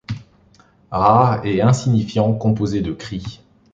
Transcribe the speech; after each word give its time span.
Rare 0.89 1.45
et 1.45 1.61
insignifiant, 1.61 2.33
composé 2.33 2.81
de 2.81 2.91
cris. 2.91 3.43